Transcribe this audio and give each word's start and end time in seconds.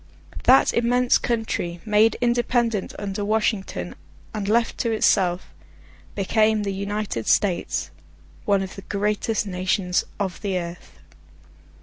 That 0.45 0.73
immense 0.73 1.19
country, 1.19 1.79
made 1.85 2.17
independent 2.21 2.95
under 2.97 3.23
Washington, 3.23 3.93
and 4.33 4.47
left 4.49 4.79
to 4.79 4.89
itself, 4.91 5.53
became 6.15 6.63
the 6.63 6.73
United 6.73 7.27
States; 7.27 7.91
one 8.45 8.63
of 8.63 8.75
the 8.75 8.81
greatest 8.81 9.45
nations 9.45 10.03
of 10.19 10.41
the 10.41 10.57
earth. 10.57 10.97